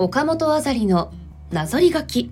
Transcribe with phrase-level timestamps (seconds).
[0.00, 1.12] 岡本あざりの
[1.50, 2.30] なぞり書き。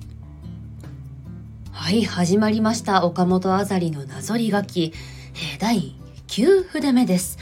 [1.73, 3.04] はい始まりました。
[3.04, 4.93] 岡本あざりのなぞり書き、
[5.35, 5.97] えー、第
[6.29, 7.39] 9筆目です。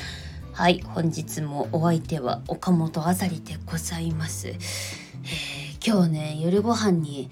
[0.52, 7.30] はい本日もお相手は岡本あざりでございます、えー、今日ね夜ご飯に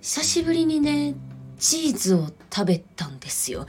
[0.00, 1.14] 久しぶりにね
[1.58, 3.66] チーズを食べたんですよ。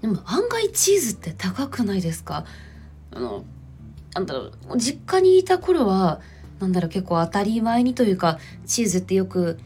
[0.00, 2.44] でも案外チーズって高くないですか？
[3.10, 3.44] あの
[4.14, 6.20] なんだろう実家にいた頃は
[6.64, 9.58] なんだろう結構当たり前にというかチーズってよく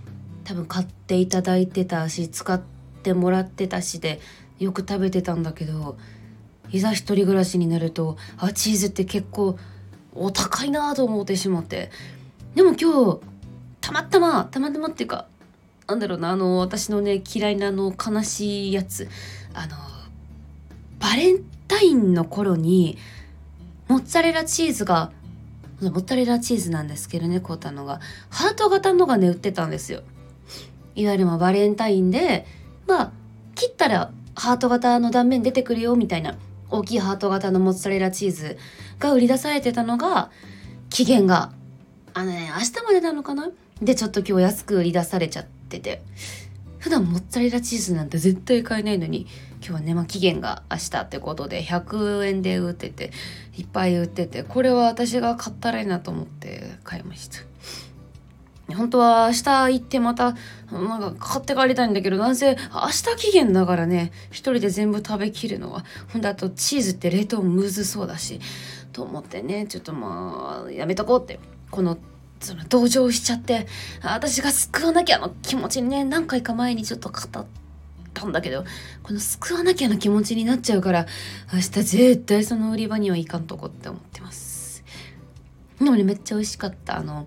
[0.43, 2.61] 多分買っていただいてたし使っ
[3.03, 4.21] てもらってたしで
[4.59, 5.97] よく食べてたんだけど
[6.71, 9.57] いざ一人暮らしになるとあチーズって結構
[10.13, 11.91] お高いなと思ってしまって。
[12.57, 13.21] でも今日
[13.81, 15.29] たまたまたまたまっていうか
[15.87, 19.09] なんだろうなあの私のね嫌いなあの悲しいやつ
[19.55, 19.77] あの
[20.99, 22.99] バレンタインの頃に
[23.87, 25.13] モッツァレラチーズが
[25.81, 28.01] モッツァレラチーズなんですけどね買うたのが。
[28.31, 30.03] ハート型のがね売ってたんですよ。
[30.95, 32.47] いわゆるバレンタインで
[32.87, 33.13] まあ
[33.55, 36.37] 切ったらハート型の断面出てくるよみたいな
[36.71, 38.59] 大きいハート型のモッツァレラチーズ
[38.99, 40.31] が売り出されてたのが
[40.91, 41.53] 期限が
[42.15, 43.51] あのね明日までなのかな？
[43.81, 46.03] でちょっと今日安く売り出されちゃってて。
[46.79, 49.27] 普段モッツァレラチーズなんて絶対買えないのに
[49.61, 53.11] 今日はね、まあ、期限が明日ってことで100円で売ってて
[53.57, 57.39] いっぱい売っててこれは私が買ったらいいなと思って買いました。
[58.75, 60.37] 本当は明日行ってまた
[60.71, 68.41] なんか買って帰りたいんだけどなんせ明日期限だからね一人で全部食べきるのはほんとあとチーズって冷凍むずそうだし
[68.93, 71.41] と思ってねちょっとまあやめとこうって。
[71.71, 71.99] この
[72.41, 73.67] その同情しちゃって
[74.03, 77.47] 私が救わなきゃの気持ちにね何回か前にちょっと語っ
[78.15, 78.65] たんだけど
[79.03, 81.07] この救わなきゃの気持ちになっちゃうから
[81.53, 84.85] 明日絶対その売り場には行かんとこって思ってます。
[85.79, 86.99] でもねめっちゃ美味しかった。
[86.99, 87.27] あの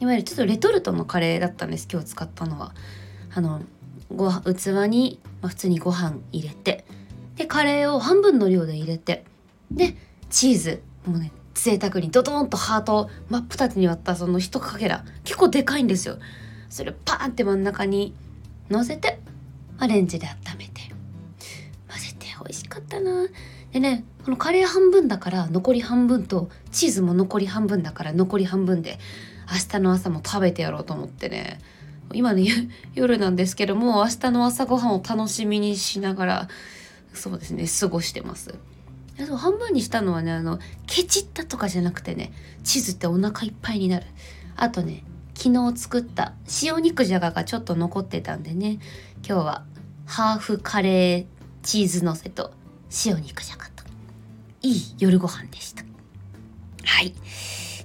[0.00, 2.74] いわゆるちょっとレトルトのカレーだったんです今日使ったのは。
[3.34, 3.62] あの
[4.14, 6.84] ご器に、まあ、普通にご飯入れて
[7.36, 9.24] でカレーを半分の量で入れて
[9.70, 9.96] で
[10.30, 16.18] チーズもうね贅沢にドドンとハート真っ二つに割ったその一かけら結構でかいんですよ。
[16.68, 18.14] それをパーンって真ん中に
[18.68, 19.18] 乗せて
[19.78, 20.82] アレンジで温めて
[21.88, 23.26] 混ぜて美味しかったな。
[23.72, 28.98] でねこのカレー半分だから残り半分とチーズも残り半分だから残り半分で
[29.50, 31.58] 明日の朝も食べてやろうと思ってね。
[32.12, 32.46] 今ね
[32.94, 36.48] 夜なんですけども明日の朝ごはんを楽しみにしながら
[37.14, 38.54] そうですね過ごしてます。
[39.24, 42.32] そう半分にしたのはねあのケチったとかじゃなくてね
[42.64, 44.06] チーズってお腹いっぱいになる。
[44.56, 45.04] あとね
[45.34, 48.78] 昨日作った塩肉じゃががちょっと残ってたんでね
[49.26, 49.64] 今日は
[50.06, 52.52] ハーフカレーチーズのせと
[53.06, 53.84] 塩肉じゃがと。
[54.62, 55.84] いい夜ご飯でした。
[56.84, 57.14] はい。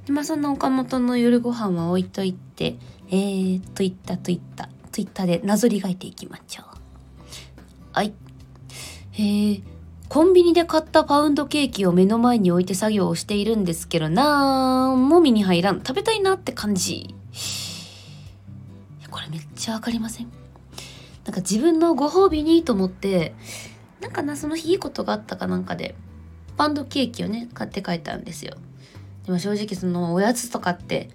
[0.05, 2.77] でまあそんな岡本の夜ご飯は置いといて
[3.09, 6.65] えー、といったといったといったでなぞりがいていきましょう。
[7.93, 8.13] はい。
[9.13, 9.63] えー、
[10.11, 15.77] コンビニで買ったパウンドケーキを目の前に置いて作業をしているんですけど、なんも身に入らん。
[15.77, 17.15] 食べたいなって感じ。
[19.09, 20.29] これめっちゃわかりません
[21.23, 23.33] なんか自分のご褒美にと思って、
[24.01, 25.95] なんかな、その日いいことがあったかなんかで、
[26.57, 28.55] パウンドケーキをね、買って帰ったんですよ。
[29.25, 31.09] でも正直そのおやつとかって、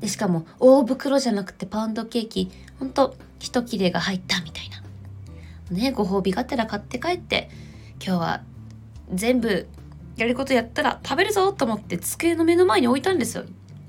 [0.00, 4.82] でしかも大袋じゃなくてパウンドケーキ、ほんと一切れが入ったみたいな。
[5.74, 7.48] ね、ご褒美がてら買って帰って、
[8.04, 8.42] 今日は
[9.14, 9.68] 全部
[10.16, 13.44] やることやったら食べるぞと思って机の目の前に置いたんですよ。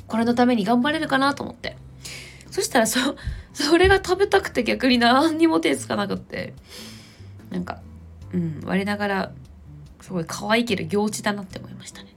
[0.07, 1.75] これのために頑張れるかなと思って。
[2.51, 2.99] そしたらそ、
[3.53, 6.53] それが食べたくて逆に何にも手つかなくって。
[7.49, 7.81] なんか、
[8.31, 9.31] うん、我ながら、
[10.01, 12.15] すごい可愛いけど行事だなって思いましたね。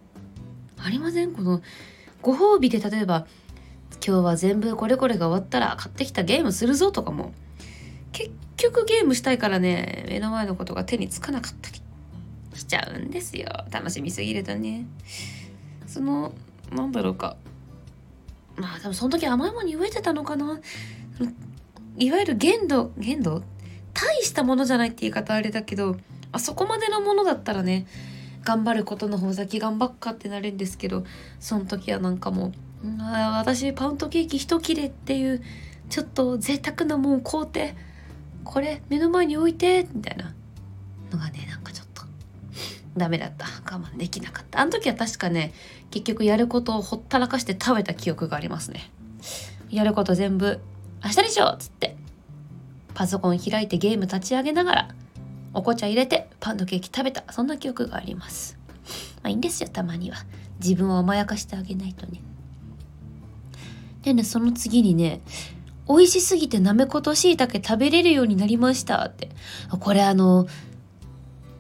[0.77, 1.33] ありません？
[1.33, 1.63] この、
[2.21, 3.27] ご褒美で例えば、
[4.07, 7.33] 今日は全部これこれが終わったら買ってきたゲームするぞとかも、
[8.13, 11.81] 結局ゲームしたいからね、目の前のことが手につかなかったり
[12.57, 13.47] しちゃうんですよ。
[13.71, 14.87] 楽しみすぎるとね。
[15.87, 16.33] その
[16.73, 17.37] なんだろうか。
[18.57, 20.61] まあ多分その時甘いものに飢えてたのかな。
[21.99, 23.43] いわゆる限度限度？
[23.95, 25.97] 大したものじゃないって言い方あれだけど
[26.31, 27.87] あそこまでのものだったらね
[28.45, 31.07] 頑張ることの方先頑張っかってなるんですけど
[31.41, 32.53] その時はなんかもう
[33.01, 35.43] あ私パウンドケーキ一切れっていう
[35.89, 37.75] ちょっと贅沢なもん買うて
[38.45, 40.35] これ目の前に置いてみたいな
[41.11, 41.66] のがねなんか
[42.97, 43.47] ダメだった。
[43.47, 44.61] 我慢できなかった。
[44.61, 45.53] あの時は確かね
[45.91, 48.91] 結局やることをほったらかして食べた記憶がありますね。
[49.71, 50.61] やること全部
[51.05, 51.97] 明日にしようっつって
[52.95, 54.89] パソコン開いてゲーム立ち上げながら
[55.53, 57.25] お紅茶入れてパンドケーキ食べた。
[57.33, 58.59] そんな記憶があります。
[59.17, 59.69] まあいいんですよ。
[59.69, 60.19] たまには。
[60.61, 62.23] 自分を甘やかしてあげないとね。
[64.03, 65.21] でねその次にね
[65.89, 69.31] 美味しすぎてなめことしいたけ食べれるようになりましたって。
[69.81, 70.47] これあの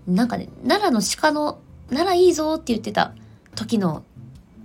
[0.06, 1.58] なんかね奈良の鹿の
[1.90, 3.12] 奈良いいぞって言ってた
[3.54, 4.04] 時の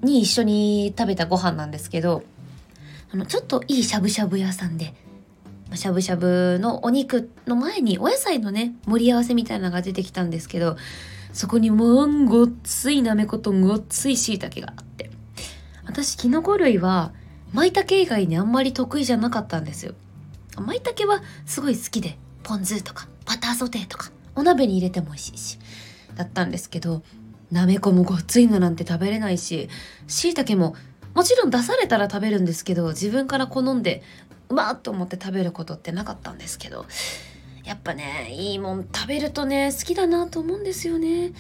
[0.02, 2.24] に一緒に食べたご飯なんですけど
[3.14, 4.94] あのちょっといいしゃぶしゃぶ屋さんで
[5.76, 10.76] しゃぶしゃぶのお肉の前にお野菜のね盛り合わせみたいなのが出てきたんですけど
[11.34, 15.10] そこにもんごっついなめことごっついしいたけがあって
[15.86, 17.14] 私キノコ類は
[17.54, 19.94] 舞茸以外にあんまり得意じゃなかったんですよ。
[20.56, 24.12] 舞茸はすごい好きでポン酢とかバターソテーとか。
[24.36, 25.60] お鍋に入れても美味しいし
[26.16, 27.04] だったんですけど
[27.52, 29.70] なめこもごっついのなんて食べれないし
[30.08, 30.76] しいたけも
[31.14, 34.02] もちろん出されたら食べるんですけど自分から好んで
[34.50, 36.86] うまっと思って食べることってなかったんですけど
[37.64, 41.32] やっぱねいいもん食べるとね好きだなと思うんですよね。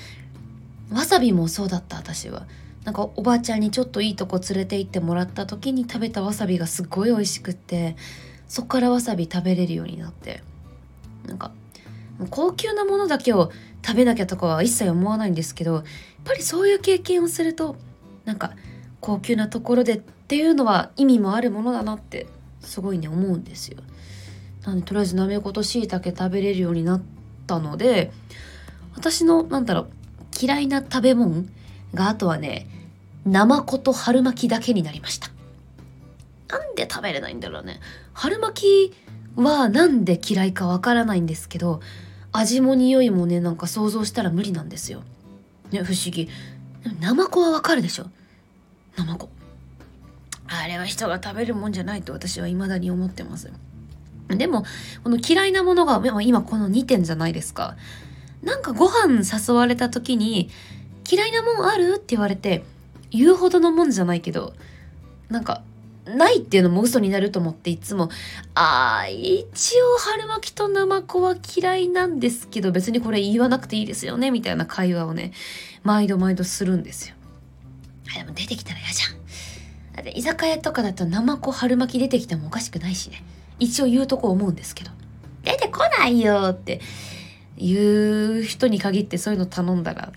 [0.91, 2.45] わさびもそうだった私は。
[2.83, 7.95] なんかおばあちゃんにちょっといいとこ連れて行ってもらった時に食べたわさびがすっごい美味しくって
[8.47, 10.41] そっからわさび食べれるようになって
[11.27, 11.51] なんか
[12.29, 13.51] 高級なものだけを
[13.85, 15.83] 食べなきゃとかは一切思わないんですけどやっ
[16.23, 17.75] ぱりそういう経験をすると
[18.25, 18.51] なんか
[18.99, 22.27] 高級なところでっていうのは意味もあるものだなって
[22.61, 23.77] すごいね思うんですよ。
[24.63, 27.01] なのでとりあえずなめことしいたけ食べれるようになっ
[27.47, 28.11] たので
[28.93, 29.89] 私のなんだろう
[30.39, 31.43] 嫌いな食べ物
[31.95, 32.67] があとはね
[33.25, 35.29] 生子と春巻きだけになりました。
[36.49, 37.79] なんで食べれないんだろうね。
[38.13, 38.93] 春巻き
[39.35, 41.81] はなんで嫌いかわからないんですけど
[42.31, 45.03] 味も匂いもねなんか想像したら無理なんですよ。
[45.71, 46.29] ね不思議。
[46.99, 48.05] 生子はわかるでしょ
[48.97, 49.29] 生子。
[50.47, 53.51] あれは人が食べるもんじゃないと私は未だに思ってます。
[54.29, 54.63] でも
[55.03, 57.75] この嫌いなものが今この2点じゃないですか。
[58.41, 60.49] なんかご飯誘われた時に
[61.09, 61.95] 嫌いなもんある？
[61.95, 62.63] って言われて
[63.11, 64.53] 言うほどのもんじゃないけど
[65.29, 65.63] なんか
[66.05, 68.09] ないっていうのも嘘になると思っていつも、
[68.55, 75.31] ああ、一応春巻きと生子は嫌いなんですけど、別にこれ言わなくていいですよね、みたいな会話をね、
[75.83, 77.15] 毎度毎度するんですよ。
[78.15, 79.21] あでも出てきたら嫌じゃん。
[79.95, 83.23] だって居酒屋とかだと生子春巻き出てきてもおかしくないしね。
[83.59, 84.91] 一応言うとこ思うんですけど。
[85.43, 86.81] 出てこないよって
[87.57, 90.11] 言う人に限ってそういうの頼んだら、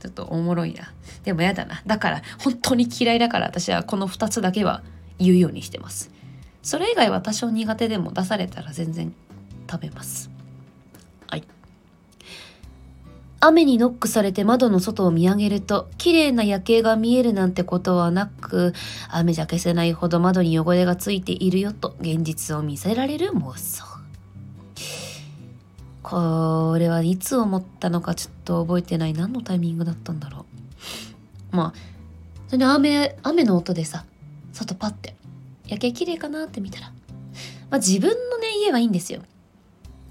[0.00, 0.92] ちょっとおもろいな。
[1.24, 1.82] でもやだな。
[1.86, 4.82] だから、本当に嫌いだから私はこの2つだけは
[5.18, 6.10] 言うようにしてます。
[6.62, 9.14] それ以外は多少苦手でも出されたら全然
[9.70, 10.30] 食べます。
[11.28, 11.44] はい。
[13.40, 18.74] 雨にノックされて窓の外を見上げると綺麗な夜景が見えるなんてことはなく
[19.10, 23.84] 雨じゃ消せないほど窓に汚れがついているよと現実を見せられる妄想。
[26.02, 29.12] これはいつ思ったのかちょっと覚えてない。
[29.12, 30.46] 何のタイミングだったんだろ
[31.52, 31.56] う。
[31.56, 31.98] まあ
[32.48, 34.04] それで雨雨の音でさ
[34.58, 35.14] 外パッて。
[35.66, 39.22] 夜景綺麗かなって見たら、まあ、自分のね家はいいんですよ。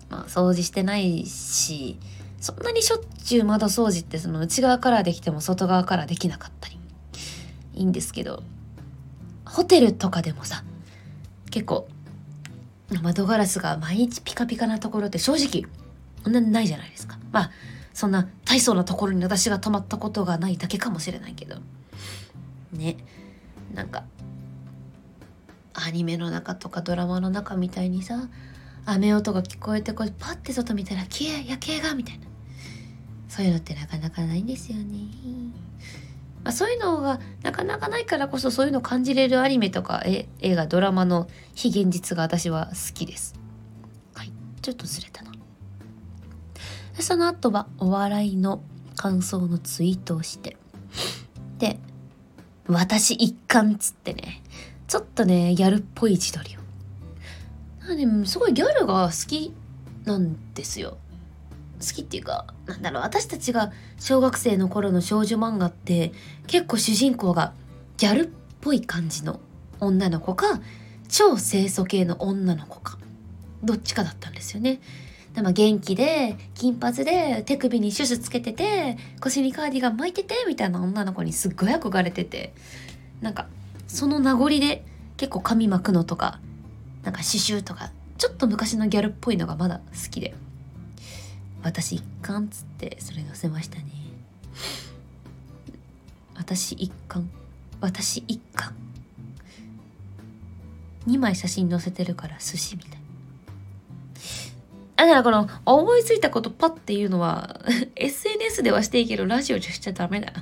[0.09, 1.97] まあ掃除してないし
[2.39, 6.79] そんなにしょっちゅう窓掃除ってその内側からできても外側からできなかったり。
[7.73, 8.43] いいんですけど。
[9.45, 10.63] ホテルとかでもさ
[11.49, 11.87] 結構
[13.01, 15.63] 窓ガラスが毎日ピカピカなところって正直
[16.29, 17.17] ないじゃないですか。
[17.31, 17.51] まあ
[17.93, 21.55] そんな大層なところに私が泊まったことがないだけかもしれないけど。
[22.73, 22.97] ね。
[23.73, 24.03] なんか
[25.85, 28.27] アニメの中とかドラマの中みたいにさ
[28.85, 32.25] 雨音が聞こえてこうパッて外見たら「消え夜景が」みたいな
[33.27, 34.99] そういうのってなかなかないんですよね。
[36.43, 43.35] まあ、そういうのがなかなかないからこそそういうの感じれるアニメとかえ映画ドラマの非現実が私は好きです。
[44.15, 44.31] はい
[44.61, 45.31] ちょっとずれたな。
[46.99, 48.63] その後はお笑いの
[48.95, 50.57] 感想のツイートをして
[51.59, 51.79] で
[52.67, 54.41] 私一貫っつってね
[54.87, 58.25] ちょっとねギャルっぽい自撮りを。
[58.25, 59.53] すごいギャルが好き
[60.05, 60.97] なんですよ。
[61.79, 66.11] 好きっていうかなんだろう私たちが小学生の頃の少女漫画って
[66.47, 67.53] 結構主人公が
[67.97, 68.29] ギャルっ
[68.61, 69.39] ぽい感じの
[69.79, 70.59] 女の子か
[71.07, 72.97] 超清楚系の女の子か。
[73.63, 74.79] どっちかだったんですよね。
[75.35, 82.53] でも元気で金髪で手首にシュシュつけてて腰にカーディガン巻いててみたいな女の子にすっごい憧れてて。
[83.21, 83.47] なんか
[83.87, 84.85] その名残で
[85.17, 86.39] 結構髪巻くのとか
[87.03, 90.33] なんか刺繍とかちょっと昔のギャルっぽいのがまだ好きで。
[91.63, 93.85] 私一貫っつってそれ載せましたね。
[96.35, 97.29] 私一貫。
[97.81, 98.73] 私一貫。
[101.07, 102.99] 2枚写真載せてるから寿司みたい。
[104.97, 107.61] あだからこの思いついたことパッていうのは
[107.95, 110.33] SNS ではしていいけどラジオじゃしちゃダメだ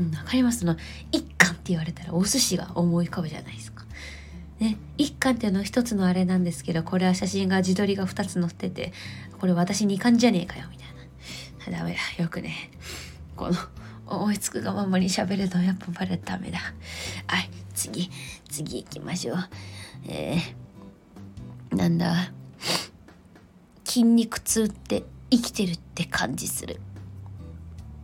[0.00, 0.60] うん、わかります。
[0.60, 0.76] その
[1.12, 3.84] 一貫って言われたらお寿司が思い浮かぶじゃないですか。
[4.58, 8.92] ね1巻っていうのは一つのあれなんですけどこれは写真が自撮りが2つ載ってて
[9.38, 11.78] これ私2巻じゃねえかよみたいな。
[11.78, 12.70] ダメだよくね。
[13.36, 13.56] この
[14.06, 16.58] 思いつくがままに喋るのやっぱバレダメだ。
[17.26, 18.10] はい次
[18.48, 19.48] 次行きましょう。
[20.08, 22.32] えー、なんだ。
[23.84, 26.80] 筋肉痛って生きてるって感じする。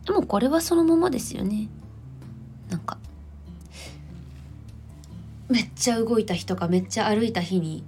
[0.05, 1.67] でもこれはそのままですよね。
[2.69, 2.97] なんか
[5.49, 7.83] めっちゃ動いた日とかめっちゃ歩いた日に、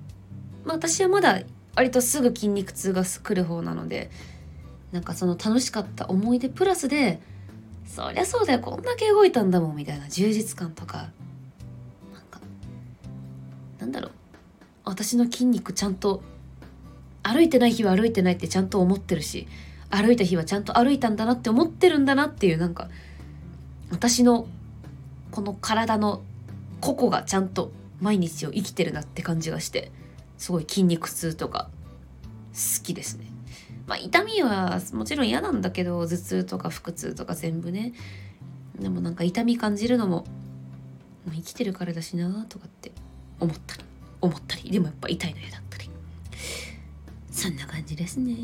[0.63, 1.41] まあ、私はまだ
[1.75, 4.09] 割とすぐ筋肉痛が来る方なので
[4.91, 7.21] なんかその楽しかった思い出プラスで
[7.85, 11.09] そりゃそうだよこんだけ動いたんだもんみたいな充実感とか。
[12.13, 12.39] なんか
[13.79, 14.11] なんだろう。
[14.85, 16.21] 私の筋肉ちゃんと
[17.23, 19.47] 歩いてない日は歩いてないってちゃんと思ってるし
[19.89, 22.89] 歩いた日はちゃんと歩いたんだなって思ってるんだなっていうなんか
[23.91, 24.47] 私の
[25.31, 26.21] この体の
[26.81, 29.91] 個々がちゃんと毎日を生きてるなって感じがして
[30.37, 31.69] すごい筋肉痛とか
[32.53, 33.25] 好きですね。
[33.87, 37.93] まあ痛みはもちろん嫌なんだけど頭痛とか腹痛とか全部ね。
[38.79, 40.25] でもなんか痛み感じるのも
[41.31, 42.91] 生きてるからだしなとかって
[43.39, 43.83] 思ったり
[44.21, 44.71] 思ったり。
[44.71, 45.89] でもやっぱ痛いの嫌だったり。
[47.31, 48.35] そんな感じですね。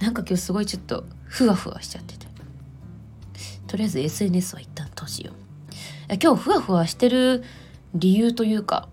[0.00, 2.28] なんか今日すごいちょっとふわふわしちゃってて。
[3.66, 5.47] とりあえず SNS は一旦閉じよう。
[6.16, 7.44] 今日ふわふわしてる
[7.94, 8.88] 理由というか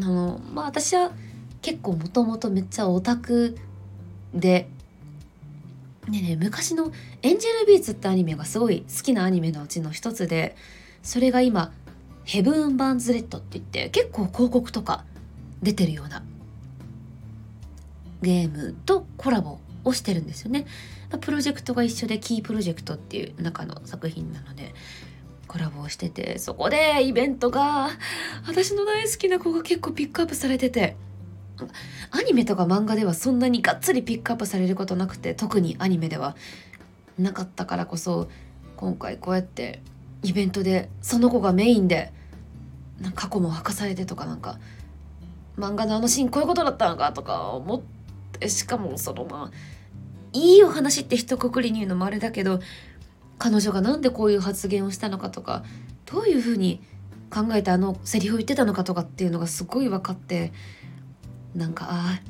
[0.00, 1.12] あのまあ私は
[1.62, 3.56] 結構もともとめっちゃオタク
[4.34, 4.68] で
[6.08, 10.56] ねね昔の「エンジェルビーツ」ってアニメがすごい好きなアニメのうちの一つで
[11.02, 11.72] それが今
[12.24, 15.04] 「ヘブン・バンズ・レッド」って言って結構広告とか
[15.62, 16.22] 出てるような
[18.22, 20.66] ゲームとコラボをしてるんですよね。
[21.20, 24.74] プロジェクトが一緒でキープロジェクトっていう中の作品なので
[25.46, 27.90] コラボをしててそこでイベントが
[28.46, 30.96] 私の大好きな子が結構ピックアップされてて
[32.10, 36.36] アニメとか漫画ではそんなにがっつりピックアップされることなくて特にアニメでは
[37.18, 38.28] なかったからこそ
[38.76, 39.80] 今回こうやって
[40.22, 42.12] イベントでその子がメインで
[43.14, 44.58] 過去も明かされてとかなんか
[45.58, 47.80] 漫画のあのシーンこういうことだったのかとか思っ
[48.38, 49.76] てしかもそのまあ
[50.32, 52.60] いいお話って一括りに言うのもあれだけど
[53.38, 55.64] 彼女が何でこういう発言をしたのかとか
[56.04, 56.80] どういうふうに
[57.30, 60.52] 考えてあのセリフを言ってたのかとかっていうのがすごい分かって
[61.54, 62.20] なんかあ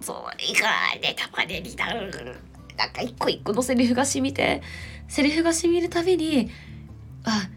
[0.00, 0.70] それが
[1.02, 2.36] ネタバレになる。
[2.76, 4.62] なんか一個一個のセリフが染みて
[5.08, 6.50] セリフが染みるたびに
[7.24, 7.48] あ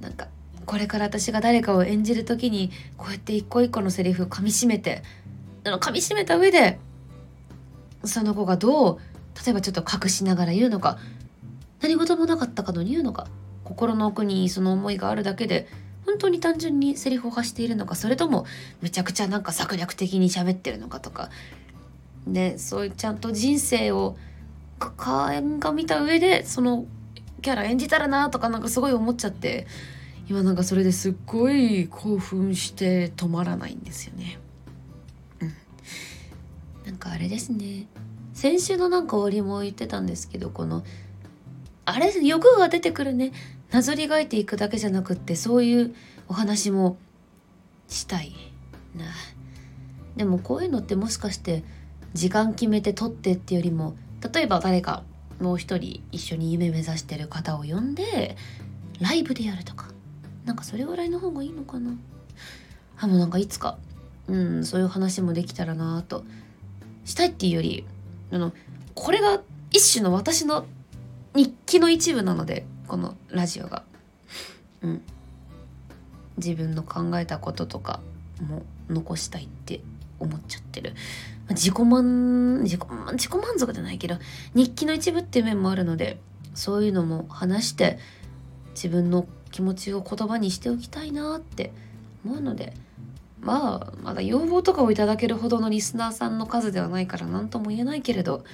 [0.00, 0.28] なんか
[0.66, 5.02] これから私が誰かを演じる時にこうやって一個一個のセリフをかみしめて
[5.80, 6.78] かみしめた上で
[8.04, 8.98] その子がどう
[9.44, 10.98] 例えばちょっと隠しながら言うのか
[11.80, 13.26] 何事もなかったかのに言うのか
[13.64, 15.68] 心の奥にその思いがあるだけで
[16.06, 18.46] 本当に単純にセリフを発しているのかそれとも
[18.80, 21.30] めちゃくちゃなんか策略的に喋ってるのかとか。
[22.26, 24.16] ねそういうちゃんと人生を
[24.78, 26.86] が見た上でその
[27.40, 29.66] キャラ演じたらなとかなんかすごい思っちゃって
[30.28, 34.38] 今なんかそれですっごい興奮して止まらないんですよね。
[35.40, 35.54] うん、
[36.84, 37.86] なんかあれですね。
[38.34, 40.82] 先週のなんか終わりも言ってたんですけどこの
[41.86, 43.32] あれ欲が出てくるね。
[43.70, 45.94] なぞりがいていくだけじゃなくってそういう
[46.28, 46.98] お話も
[47.88, 48.32] したい
[48.94, 49.06] な。
[50.16, 51.62] でもこういうのってもしかして
[52.12, 53.96] 時間決めて撮ってってよりも
[54.32, 55.04] 例えば誰か
[55.40, 58.36] もう一人一緒に夢目指してる方を呼んで
[59.00, 59.88] ライブでやるとか。
[60.44, 61.92] なんかそれぐらいの方がいいのかな。
[62.98, 63.78] あもうなんかいつか
[64.28, 66.24] うんそういう話もできたらなと。
[67.04, 67.84] したいっていうより
[68.32, 68.52] あの
[68.94, 69.40] これが
[69.70, 70.66] 一種の私の
[71.36, 73.84] 日記の一部なのでこのラジオが。
[74.82, 75.02] うん、
[76.36, 78.00] 自分の考えたこととか
[78.46, 79.80] も残したいって
[80.20, 80.94] 思っちゃってる。
[81.50, 82.80] 自己満自己
[83.12, 84.16] 自己満足じゃないけど
[84.54, 86.18] 日記の一部っていう面もあるので
[86.54, 87.98] そういうのも話して
[88.74, 91.72] 自分の気持ちを言葉にしておきたいなって
[92.24, 92.74] 思うので
[93.40, 98.44] まあまだ要望とかをいただけるほどのリスナーさんの数ではないから何とも言えないけれど、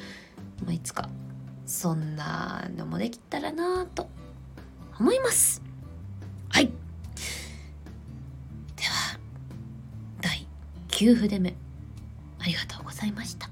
[0.64, 1.08] まあ、いつか
[1.66, 4.08] そんなのもできたらなと
[4.98, 5.62] 思います。
[6.48, 6.66] はい。
[6.66, 6.72] で
[8.84, 9.18] は
[10.20, 10.46] 第
[10.88, 11.54] 9筆目
[12.38, 13.50] ありがとうございました。